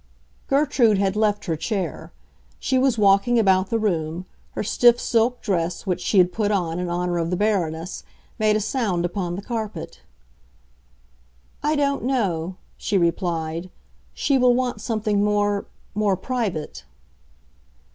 [0.47, 2.11] Gertrude had left her chair;
[2.57, 6.79] she was walking about the room; her stiff silk dress, which she had put on
[6.79, 8.03] in honor of the Baroness,
[8.39, 10.01] made a sound upon the carpet.
[11.61, 13.69] "I don't know," she replied.
[14.15, 16.83] "She will want something more—more private."